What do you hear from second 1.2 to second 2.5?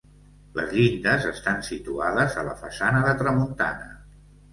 estan situades a